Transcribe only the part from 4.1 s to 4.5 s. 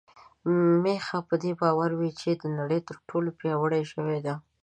ده.